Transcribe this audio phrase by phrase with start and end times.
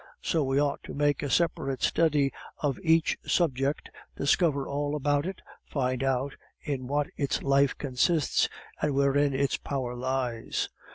[0.23, 5.43] So we ought to make a separate study of each subject, discover all about it,
[5.67, 8.49] find out in what its life consists,
[8.81, 10.69] and wherein its power lies.